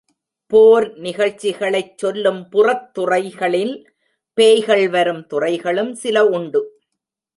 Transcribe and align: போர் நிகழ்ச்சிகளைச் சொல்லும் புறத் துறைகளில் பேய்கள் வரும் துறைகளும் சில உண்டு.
போர் 0.51 0.93
நிகழ்ச்சிகளைச் 0.99 1.97
சொல்லும் 1.97 2.49
புறத் 2.49 2.93
துறைகளில் 2.93 3.75
பேய்கள் 4.37 4.89
வரும் 4.89 5.27
துறைகளும் 5.27 5.93
சில 5.93 6.25
உண்டு. 6.27 6.63